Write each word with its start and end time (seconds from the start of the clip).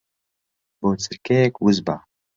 بۆ 0.79 0.89
چرکەیەک 1.01 1.55
وس 1.63 1.77
بە. 1.85 1.95